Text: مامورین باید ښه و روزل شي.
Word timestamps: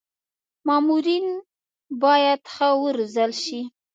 مامورین 0.67 1.27
باید 2.03 2.41
ښه 2.53 2.69
و 2.79 2.83
روزل 2.97 3.31
شي. 3.43 3.61